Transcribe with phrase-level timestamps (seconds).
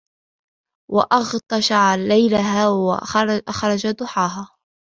[0.91, 4.49] وَأَغطَشَ لَيلَها وَأَخرَجَ ضُحاها